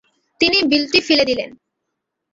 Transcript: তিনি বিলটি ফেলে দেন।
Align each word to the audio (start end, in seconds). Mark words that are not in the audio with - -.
তিনি 0.41 0.57
বিলটি 0.71 0.99
ফেলে 1.07 1.23
দেন। 1.29 1.51